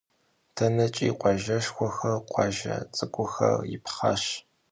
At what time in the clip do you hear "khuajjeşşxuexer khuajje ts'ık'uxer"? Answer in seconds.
1.19-3.55